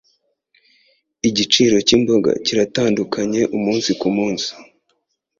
Igiciro 1.29 1.77
cyimboga 1.87 2.31
kiratandukanye 2.45 3.41
umunsi 3.57 3.89
kumunsi. 3.99 4.49